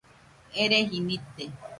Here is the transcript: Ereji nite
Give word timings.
Ereji 0.63 0.99
nite 1.07 1.45